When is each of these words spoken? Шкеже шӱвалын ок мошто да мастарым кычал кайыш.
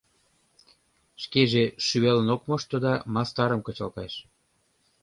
Шкеже 1.23 1.63
шӱвалын 1.85 2.27
ок 2.35 2.41
мошто 2.49 2.75
да 2.85 2.93
мастарым 3.13 3.61
кычал 3.63 3.89
кайыш. 3.95 4.15